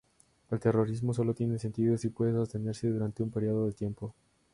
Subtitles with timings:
[0.49, 4.15] El terrorismo solo tiene sentido si puede sostenerse durante un período de tiempo.